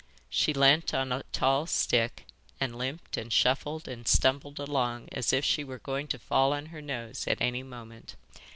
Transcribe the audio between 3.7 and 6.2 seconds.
and stumbled along as if she were going to